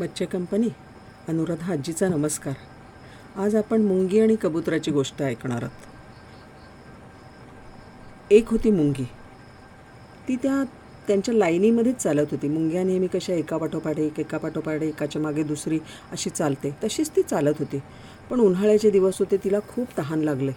बच्चे 0.00 0.24
कंपनी 0.24 0.68
अनुराधा 1.28 1.72
आजीचा 1.72 2.08
नमस्कार. 2.08 2.52
आज 3.36 3.56
आपण 3.56 3.82
मुंगी 3.82 4.20
आणि 4.20 4.36
कबुतराची 4.42 4.90
गोष्ट 4.90 5.22
ऐकणार 5.22 5.62
आहोत. 5.62 5.86
एक 8.32 8.48
होती 8.48 8.70
मुंगी. 8.70 9.04
ती 10.28 10.36
त्या 10.36 10.64
त्यांच्या 11.06 11.34
लाईनीमध्येच 11.34 11.96
चालत 11.96 12.26
होती. 12.30 12.48
मुंग्या 12.48 12.84
नेहमी 12.84 13.06
कशा 13.06 13.32
एका 13.32 13.56
पाठोपाठ 13.56 13.98
एक 13.98 14.20
एका 14.20 14.38
पाठोपाठ 14.38 14.82
एकाच्या 14.82 15.22
मागे 15.22 15.42
दुसरी 15.42 15.78
अशी 16.12 16.30
चालते. 16.30 16.76
तशीच 16.84 17.10
ती 17.10 17.22
चालत 17.22 17.54
होती. 17.58 17.78
पण 18.30 18.40
उन्हाळ्याचे 18.40 18.90
दिवस 18.90 19.18
होते 19.18 19.36
तिला 19.36 19.58
खूप 19.68 19.86
तहान 19.98 20.20
लागले. 20.20 20.52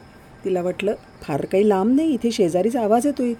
तिला 0.45 0.61
वाटलं 0.61 0.95
फार 1.21 1.45
काही 1.45 1.69
लांब 1.69 1.95
नाही 1.95 2.13
इथे 2.13 2.31
शेजारीचा 2.31 2.81
आवाज 2.81 3.05
येतोय. 3.05 3.33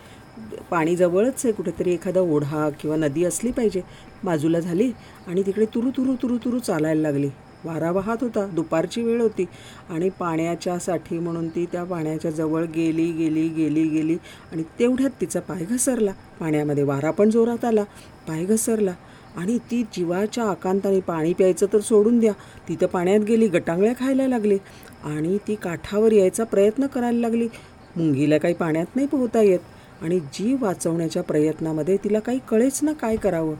पाणी 0.70 0.96
जवळच 0.96 1.42
आहे 1.46 1.52
कुठेतरी 1.54 1.94
एखादा 1.94 2.20
ओढा 2.22 2.70
किंवा 2.82 2.98
नदी 2.98 3.24
असली 3.26 3.52
पाहिजे. 3.52 3.82
बाजूला 4.24 4.60
झाली 4.60 4.92
आणि 5.28 5.42
तिकडे 5.46 5.66
तुरु 5.66 5.90
तुरु 5.98 6.16
तुरु 6.22 6.38
तुरु 6.46 6.60
चालायला 6.60 7.02
लागली. 7.02 7.30
वारा 7.66 7.92
वाहत 7.92 8.24
होता. 8.24 8.46
दुपारची 8.46 9.02
वेळ 9.04 9.22
होती 9.22 9.46
आणि 9.90 10.10
पाण्याच्यासाठी 10.20 11.20
म्हणून 11.20 11.48
ती 11.50 11.66
त्या 11.72 11.84
पाण्याच्या 11.84 12.32
जवळ 12.32 12.64
गेली 12.76 13.12
गेली 13.12 13.48
गेली 13.48 13.84
गेली 13.90 14.18
आणि 14.52 14.64
तेवढ्यात 14.80 15.12
तिचा 15.22 15.40
पाय 15.40 15.64
घसरला. 15.66 16.12
पाण्यामध्ये 16.40 16.84
वारा 16.84 17.12
पण 17.12 17.30
जोरात 17.30 17.66
आला. 17.66 17.84
पाय 18.28 18.44
घसरला 18.46 18.94
आणि 19.38 19.58
ती 19.72 19.82
जीवाच्या 19.96 20.44
आकांताने 20.44 21.00
पाणी 21.00 21.34
प्यायचं 21.34 21.68
तर 21.74 21.80
सोडून 21.80 22.20
द्या. 22.20 22.32
ती 22.70 22.76
तर 22.82 22.86
पाण्यात 22.86 23.20
गेली 23.20 23.48
गटांगळ्या 23.48 23.94
खायला 24.00 24.28
लागली 24.28 24.58
आणि 25.04 25.38
ती 25.48 25.56
काठावर 25.56 26.12
यायचा 26.12 26.44
प्रयत्न 26.44 26.88
करायला 26.88 27.20
लागली. 27.20 27.48
मुंगीला 27.96 28.38
काही 28.38 28.54
पाण्यात 28.54 28.96
नाही 28.96 29.08
पोहता 29.08 29.42
येत. 29.42 29.60
आणि 30.04 30.20
जीव 30.20 30.58
वाचवण्याच्या 30.62 31.24
प्रयत्नामध्ये 31.24 31.98
तिला 31.98 32.20
काही 32.20 32.40
कळेच 32.50 32.80
ना 32.84 32.94
काय 32.94 33.16
करावं. 33.16 33.56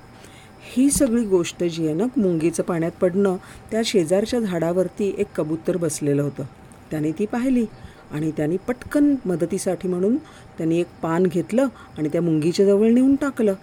ही 0.76 0.90
सगळी 0.90 1.24
गोष्ट 1.26 1.64
जी 1.64 1.86
आहे 1.86 1.96
ना 1.96 2.04
मुंगीचं 2.18 2.64
पाण्यात 2.64 2.92
पडणं 2.92 3.36
त्या 3.72 3.82
शेजारच्या 3.86 4.40
झाडावरती 4.40 5.16
एक 5.18 5.28
कबूतर 5.36 5.78
बसलेलं 5.78 6.22
होतं. 6.22 6.44
त्याने 6.92 7.12
ती 7.12 7.26
पाहिली 7.26 7.66
आणि 8.12 8.32
त्यांनी 8.32 8.58
पटकन 8.58 9.16
मदतीसाठी 9.26 9.88
म्हणून 9.88 10.16
त्यांनी 10.58 10.80
एक 10.80 10.88
पान 11.02 11.24
घेतलं 11.24 11.68
आणि 11.98 12.10
त्या 12.10 12.22
मुंगीच्या 12.22 12.66
जवळ 12.66 12.90
नेऊन 12.90 13.16
टाकलं. 13.16 13.54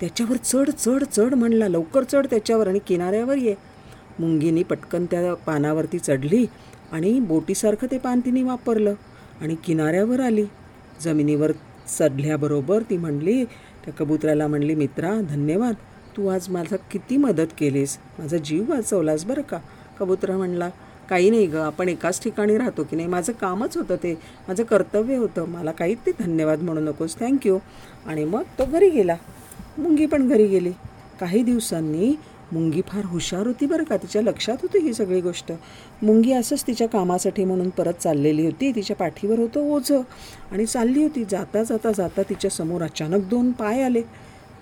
त्याच्यावर 0.00 0.36
चढ 0.36 0.70
चढ 0.70 1.02
चढ 1.12 1.34
म्हणला 1.34 1.68
लवकर 1.68 2.04
चढ 2.04 2.26
त्याच्यावर 2.26 2.68
आणि 2.68 2.78
किनाऱ्यावर 2.86 3.36
ये. 3.36 3.54
मुंगीनी 4.18 4.62
पटकन 4.62 5.04
त्या 5.04 5.34
पानावरती 5.34 5.98
चढली 5.98 6.46
आणि 6.92 7.20
बोटीसारखं 7.20 7.86
ते 7.90 7.98
पान 7.98 8.20
तिने 8.20 8.42
वापरलं 8.42 8.94
आणि 9.40 9.56
किनाऱ्यावर 9.64 10.20
आली. 10.20 10.44
जमिनीवर 11.04 11.52
सडल्याबरोबर 11.88 12.82
ती 12.90 12.96
म्हणली 12.96 13.44
त्या 13.84 13.94
कबुतराला 13.94 14.46
म्हणली 14.46 14.74
मित्रा 14.74 15.20
धन्यवाद. 15.20 15.74
तू 16.16 16.26
आज 16.26 16.48
माझा 16.48 16.76
किती 16.76 17.16
मदत 17.16 17.46
केलीस? 17.58 17.98
माझा 18.18 18.36
जीव 18.36 18.64
वाचवलास 18.68 19.24
बरं 19.24 19.42
का? 19.42 19.58
कबुतरा 20.00 20.36
म्हणला 20.36 20.68
काही 21.10 21.30
नाही 21.30 21.46
गं 21.46 21.60
आपण 21.60 21.88
एकाच 21.88 22.22
ठिकाणी 22.22 22.58
राहतो 22.58 22.84
की 22.84 22.96
नाही? 22.96 23.08
माझं 23.08 23.32
कामच 23.32 23.76
होतं 23.76 23.96
ते. 23.96 24.14
माझं 24.48 24.64
कर्तव्य 24.64 25.16
होतं. 25.16 25.44
मला 25.44 25.72
काहीच 25.72 25.98
ते 26.06 26.10
धन्यवाद 26.20 26.62
म्हणू 26.62 26.80
नकोस. 26.80 27.16
थँक्यू 27.20 27.58
आणि 28.06 28.24
मग 28.24 28.42
तो 28.58 28.64
घरी 28.64 28.90
गेला. 28.90 29.16
मुंगी 29.78 30.06
पण 30.06 30.28
घरी 30.28 30.46
गेली. 30.46 30.72
काही 31.20 31.42
दिवसांनी 31.42 32.14
मुंगी 32.52 32.80
फार 32.88 33.04
हुशार 33.04 33.46
होती 33.46 33.66
बरं 33.66 33.84
का 33.84 33.96
तिच्या 33.96 34.22
लक्षात 34.22 34.56
होती 34.62 34.78
ही 34.78 34.94
सगळी 34.94 35.20
गोष्ट. 35.20 35.52
मुंगी 36.02 36.32
असंच 36.32 36.66
तिच्या 36.66 36.88
कामासाठी 36.88 37.44
म्हणून 37.44 37.68
परत 37.68 37.94
चाललेली 37.94 38.44
होती 38.44 38.70
तिच्या 38.74 38.96
पाठीवर 38.96 39.38
होतं 39.38 39.60
ओझं 39.60 40.00
आणि 40.52 40.66
चालली 40.66 41.02
होती. 41.02 41.24
जाता 41.24 41.62
जाता 41.62 41.92
जाता 41.92 42.22
तिच्या 42.22 42.50
समोर 42.50 42.82
अचानक 42.82 43.28
दोन 43.28 43.52
पाय 43.52 43.82
आले. 43.82 44.02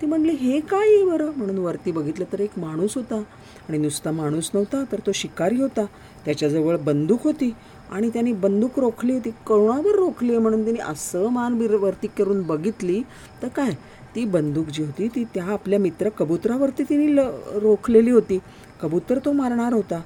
ती 0.01 0.05
म्हणली 0.05 0.31
हे 0.31 0.59
काय 0.59 0.95
आहे 0.95 1.05
बरं? 1.05 1.31
म्हणून 1.37 1.57
वरती 1.57 1.91
बघितलं 1.91 2.25
तर 2.33 2.39
एक 2.39 2.59
माणूस 2.59 2.95
होता 2.95 3.21
आणि 3.69 3.77
नुसता 3.77 4.11
माणूस 4.11 4.51
नव्हता 4.53 4.83
तर 4.91 4.99
तो 4.99 5.11
शिकारी 5.11 5.61
होता. 5.61 5.85
त्याच्याजवळ 6.25 6.77
बंदूक 6.77 7.23
होती. 7.23 7.51
आणि 7.91 8.09
त्यांनी 8.09 8.31
बंदूक 8.33 8.79
रोखली 8.79 9.13
होती 9.13 9.31
कोणावर 9.45 9.95
रोखली 9.95 10.29
आहे 10.29 10.39
म्हणून 10.39 10.63
त्यांनी 10.63 10.79
असं 10.79 11.27
मान 11.29 11.53
वरती 11.61 12.07
करून 12.07 12.41
बघितली. 12.41 13.01
तर 13.41 13.47
काय 13.47 13.71
ती 14.15 14.25
बंदूक 14.25 14.67
जी 14.67 14.83
होती 14.83 15.07
ती 15.07 15.23
त्या 15.23 15.43
आपल्या 15.43 15.79
मित्र 15.79 16.09
कबुतरावरती 16.09 16.83
तिने 16.83 17.07
ल 17.15 17.19
रोखलेली 17.55 18.11
होती. 18.11 18.39
कबूतर 18.81 19.19
तो 19.25 19.31
मारणार 19.31 19.73
होता. 19.73 20.01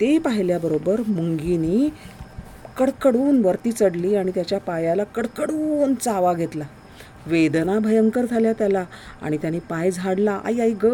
ते 0.00 0.18
पाहिल्याबरोबर 0.18 1.00
मुंगीनी 1.08 1.88
कडकडून 2.76 3.44
वरती 3.44 3.72
चढली 3.72 4.14
आणि 4.16 4.30
त्याच्या 4.34 4.58
पायाला 4.60 5.04
कडकडून 5.04 5.94
चावा 5.94 6.32
घेतला. 6.32 6.64
वेदना 7.26 7.78
भयंकर 7.78 8.24
झाल्या 8.24 8.52
त्याला 8.52 8.84
आणि 9.22 9.36
त्याने 9.36 9.58
पाय 9.58 9.90
झाडला. 9.90 10.38
आई 10.44 10.60
आई 10.60 10.72
ग 10.72 10.86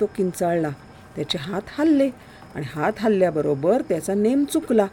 तो 0.00 0.06
किंचाळला. 0.16 0.70
त्याचे 1.16 1.38
हात 1.38 1.62
हल्ले 1.78 2.08
आणि 2.54 2.66
हात 2.74 2.92
हल्ल्याबरोबर 2.98 3.82
त्याचा 3.88 4.14
नेम 4.14 4.44
चुकला. 4.44 4.86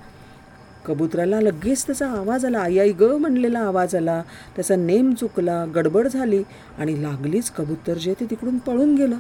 कबुतराला 0.88 1.42
लगेच 1.42 1.86
त्याचा 1.86 2.08
आवाज 2.08 2.46
आला. 2.46 2.60
आई 2.60 2.78
आई 2.78 2.92
ग 2.92 3.04
म्हणलेला 3.04 3.60
आवाज 3.60 3.96
आला. 3.96 4.22
त्याचा 4.56 4.76
नेम 4.76 5.14
चुकला 5.14 5.66
गडबड 5.76 6.08
झाली 6.08 6.44
आणि 6.78 7.04
लागलीच 7.04 7.52
कबूतर 7.52 7.94
जे 7.94 8.14
ते 8.20 8.26
तिकडून 8.26 8.58
पळून 8.58 8.96
गेलं. 8.96 9.18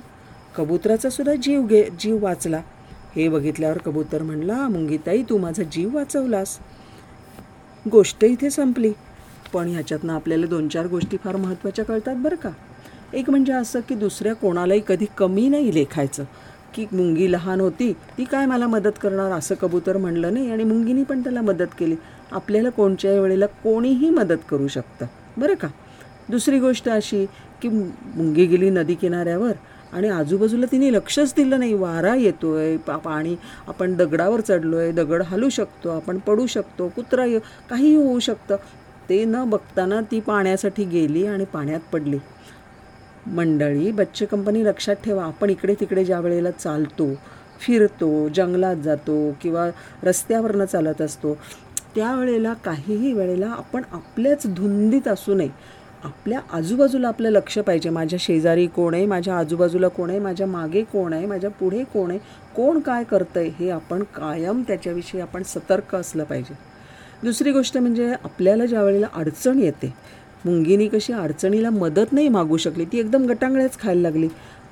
कबुतराचा 0.55 1.09
सुद्धा 1.09 1.35
जीव 1.35 1.61
गे 1.61 1.83
जीव 2.00 2.17
वाचला. 2.23 2.61
हे 3.16 3.29
बघितल्यावर 3.29 3.78
कबूतर 3.78 4.23
म्हणला 4.23 4.67
मुंगीताई 4.67 5.23
तू 5.29 5.38
माझा 5.38 5.63
जीव 5.63 5.95
वाचवलास. 5.95 6.57
गोष्ट 7.91 8.23
इथे 8.23 8.49
संपली. 8.49 8.91
पण 9.53 9.67
ह्याच्यातनं 9.67 10.13
आपल्याला 10.13 10.45
दोन 10.45 10.67
चार 10.67 10.88
गोष्टी 10.88 11.17
फार 11.23 11.35
महत्त्वाच्या 11.35 11.85
कळतात 11.85 12.16
बरं 12.16 12.35
का. 12.35 12.49
एक 13.13 13.29
म्हणजे 13.29 13.53
असं 13.53 13.79
की 13.79 13.95
दुसऱ्या 13.95 14.34
कोणालाही 14.34 14.81
कधी 14.88 15.05
कमी 15.17 15.49
नाही 15.49 15.75
लेखायचं. 15.75 16.23
की 16.77 16.85
मुंगी 16.91 17.31
लहान 17.31 17.61
होती 17.61 17.91
ती 18.17 18.23
काय 18.23 18.45
मला 18.45 18.67
मदत 18.67 18.97
करणार 19.01 19.31
असं 19.31 19.55
कबूतर 19.55 19.97
म्हणलं 19.97 20.33
नाही 20.33 20.51
आणि 20.51 20.63
मुंगीनी 20.63 21.03
पण 21.03 21.23
त्याला 21.23 21.41
मदत 21.41 21.73
केली. 21.79 21.95
आपल्याला 22.31 22.69
कोणत्याही 22.69 23.19
वेळेला 23.19 23.45
कोणीही 23.63 24.09
मदत 24.09 24.43
करू 24.49 24.67
शकतं. 24.67 25.05
बरं 25.37 25.55
का? 25.55 25.67
दुसरी 26.29 26.59
गोष्ट 26.59 26.89
अशी 26.89 27.25
की 27.61 27.69
मुंगी 27.69 28.45
गेली 28.45 28.69
नदी 28.69 28.95
किनाऱ्यावर 28.95 29.51
आणि 29.93 30.07
आजूबाजूला 30.09 30.66
तिने 30.71 30.91
लक्षच 30.93 31.33
दिलं 31.37 31.59
नाही. 31.59 31.73
वारा 31.73 32.16
येतो 32.16 32.53
आहे 32.55 32.75
पा 32.77 32.97
पाणी 32.97 33.35
आपण 33.67 33.95
दगडावर 33.95 34.41
चढलो 34.41 34.77
आहे 34.77 34.91
दगड 34.91 35.23
हलू 35.27 35.49
शकतो 35.49 35.89
आपण 35.89 36.17
पडू 36.17 36.45
शकतो 36.45 36.87
कुत्रा 36.95 37.25
ये 37.25 37.39
काहीही 37.69 37.95
होऊ 37.95 38.19
शकतं. 38.19 38.55
ते 39.09 39.23
न 39.25 39.43
बघताना 39.49 39.99
ती 40.11 40.19
पाण्यासाठी 40.19 40.85
गेली 40.85 41.25
आणि 41.25 41.45
पाण्यात 41.45 41.79
पडली. 41.93 42.17
मंडळी 43.35 43.91
बच्चे 43.91 44.25
कंपनी 44.25 44.65
लक्षात 44.65 44.95
ठेवा 44.95 45.23
आपण 45.23 45.49
इकडे 45.49 45.75
तिकडे 45.79 46.05
ज्या 46.05 46.19
वेळेला 46.19 46.51
चालतो 46.51 47.13
फिरतो 47.59 48.29
जंगलात 48.29 48.75
जातो 48.75 49.35
किंवा 49.41 49.69
रस्त्यावरनं 50.03 50.65
चालत 50.65 51.01
असतो 51.01 51.37
त्यावेळेला 51.95 52.53
काहीही 52.53 53.13
वेळेला 53.13 53.47
आपण 53.47 53.81
आपल्याच 53.91 54.47
धुंदीत 54.47 55.07
असू 55.07 55.33
नये. 55.33 55.49
आपल्या 56.03 56.39
आजूबाजूला 56.53 57.07
आपलं 57.07 57.29
लक्ष 57.29 57.59
पाहिजे. 57.59 57.89
माझ्या 57.89 58.19
शेजारी 58.21 58.67
कोण 58.67 58.93
आहे? 58.93 59.05
माझ्या 59.05 59.37
आजूबाजूला 59.37 59.87
कोण 59.87 60.09
आहे? 60.09 60.19
माझ्या 60.19 60.47
मागे 60.47 60.83
कोण 60.83 61.13
आहे? 61.13 61.25
माझ्या 61.25 61.49
पुढे 61.49 61.83
कोण 61.83 62.09
आहे? 62.09 62.19
कोण 62.55 62.79
काय 62.79 63.03
करतं 63.03 63.39
आहे 63.39 63.49
हे 63.49 63.69
आपण 63.69 64.03
कायम 64.03 64.63
त्याच्याविषयी 64.67 65.21
आपण 65.21 65.43
सतर्क 65.43 65.95
असलं 65.95 66.23
पाहिजे. 66.23 66.53
दुसरी 67.23 67.51
गोष्ट 67.51 67.77
म्हणजे 67.77 68.13
आपल्याला 68.23 68.66
ज्या 68.66 68.83
वेळेला 68.83 69.07
अडचण 69.16 69.59
येते 69.59 69.93
मुंगीनी 70.45 70.87
कशी 70.87 71.13
अडचणीला 71.13 71.69
मदत 71.69 72.13
नाही 72.13 72.29
मागू 72.29 72.57
शकली 72.57 72.85
ती 72.85 72.99
एकदम 72.99 73.25
गटांगळ्याच 73.25 73.79
खायला 73.79 74.01
लागली. 74.01 74.27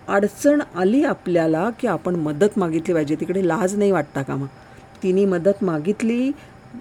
अडचण 0.08 0.62
आली 0.76 1.04
आपल्याला 1.04 1.70
की 1.80 1.88
आपण 1.88 2.16
मदत 2.16 2.58
मागितली 2.60 2.94
पाहिजे 2.94 3.16
तिकडे 3.16 3.48
लाज 3.48 3.76
नाही 3.76 3.92
वाटता 3.92 4.22
कामा. 4.22 4.46
तिने 5.04 5.26
मदत 5.26 5.64
मागितली 5.64 6.32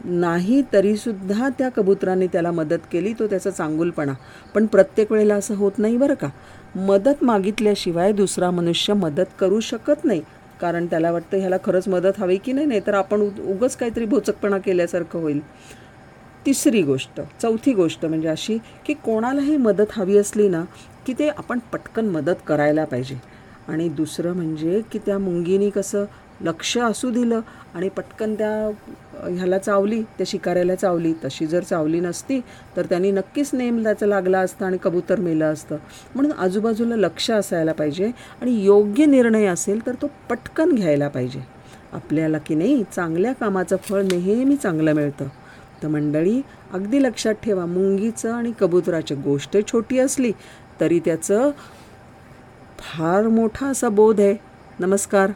नाही 0.04 0.62
तरीसुद्धा 0.72 1.48
त्या 1.48 1.68
कबुतराने 1.68 2.26
त्याला 2.26 2.50
मदत 2.50 2.78
केली 2.92 3.12
तो 3.12 3.26
त्याचा 3.26 3.50
चांगुलपणा. 3.50 4.12
पण 4.54 4.66
प्रत्येक 4.66 5.12
वेळेला 5.12 5.34
असं 5.34 5.54
होत 5.54 5.78
नाही 5.78 5.96
बरं 5.96 6.14
का. 6.14 6.28
मदत 6.76 7.24
मागितल्याशिवाय 7.24 8.12
दुसरा 8.12 8.50
मनुष्य 8.50 8.94
मदत 8.94 9.38
करू 9.40 9.60
शकत 9.60 10.04
नाही. 10.04 10.22
कारण 10.60 10.87
त्याला 10.87 11.10
वाटतं 11.12 11.38
ह्याला 11.38 11.56
खरंच 11.64 11.88
मदत 11.88 12.19
हवी 12.19 12.37
की 12.37 12.52
नाही 12.52 12.80
तर 12.87 12.94
आपण 12.94 13.20
उगच 13.20 13.76
काहीतरी 13.76 14.04
भोचकपणा 14.04 14.58
केल्यासारखं 14.58 15.19
होईल. 15.19 15.40
तिसरी 16.46 16.82
गोष्ट 16.82 17.20
चौथी 17.43 17.73
गोष्ट 17.73 18.05
म्हणजे 18.06 18.29
अशी 18.29 18.58
की 18.87 18.94
कोणालाही 18.94 19.56
मदत 19.56 19.93
हवी 19.93 20.19
असली 20.19 20.49
ना 20.49 20.64
की 21.06 21.12
ते 21.19 21.29
आपण 21.29 21.58
पटकन 21.73 22.08
मदत 22.08 22.43
करायला 22.46 22.85
पाहिजे. 22.85 23.17
आणि 23.69 23.88
दुसरं 23.88 24.32
म्हणजे 24.32 24.81
की 24.93 24.99
त्या 24.99 25.19
मुंगीनी 25.19 25.69
कसं 25.70 26.05
लक्ष 26.41 26.76
असू 26.79 27.11
दिलं 27.11 27.41
आणि 27.75 27.88
पटकन 27.88 28.35
त्या 28.35 28.70
ह्याला 29.29 29.58
चावली 29.58 30.02
त्या 30.19 30.25
शिकाऱ्याला 30.26 30.75
चावली 30.75 31.12
तशी 31.25 31.46
जर 31.46 31.62
चावली 31.62 32.00
नसती 32.00 32.41
तर 32.76 32.87
त्यांनी 32.87 33.11
नक्कीच 33.11 33.50
नेम 33.52 33.82
त्याचा 33.82 34.06
लागला 34.06 34.38
असता 34.38 34.67
आणि 34.67 34.79
कबूतर 34.82 35.20
मेलं 35.20 35.52
असतं. 35.52 35.76
म्हणून 36.14 36.32
आजूबाजूला 36.32 36.97
लक्ष 36.97 37.31
असायला 37.31 37.73
पाहिजे 37.73 38.11
आणि 38.40 38.64
योग्य 38.64 39.06
निर्णय 39.06 39.47
असेल 39.47 39.87
तर 39.87 39.94
तो 40.02 40.11
पटकन 40.31 40.75
घ्यायला 40.75 41.08
पाहिजे. 41.08 41.40
आपल्याला 41.93 42.38
की 42.38 42.55
नाही 42.55 42.82
चांगल्या 42.93 43.32
कामाचं 43.32 43.76
फळ 43.82 44.02
नेहमी 44.02 44.56
चांगलं 44.56 44.94
मिळतं. 44.94 45.29
तर 45.84 45.88
मंडळी 45.88 46.40
अगदी 46.72 47.02
लक्षात 47.02 47.34
ठेवा 47.34 47.66
मुंगीचं 47.66 48.32
आणि 48.32 48.52
कबुतराची 48.60 49.14
गोष्ट 49.14 49.56
छोटी 49.69 49.98
असली 49.98 50.32
तरी 50.81 51.00
त्याचं 51.04 51.50
फार 52.78 53.28
मोठा 53.28 53.66
असा 53.66 53.88
बोध 53.88 54.20
आहे. 54.20 54.36
नमस्कार. 54.81 55.31